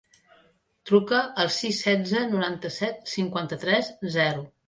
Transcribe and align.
Truca 0.89 1.19
al 1.43 1.51
sis, 1.57 1.81
setze, 1.89 2.23
noranta-set, 2.31 3.05
cinquanta-tres, 3.13 3.95
zero. 4.19 4.43